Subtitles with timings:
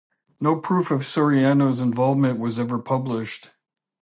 [0.39, 3.51] No proof of Soriano’s involvement was ever published.